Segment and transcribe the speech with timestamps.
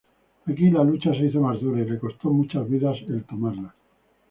[0.47, 3.75] Aquí la lucha se hizo más dura y costó muchas vidas el tomarla.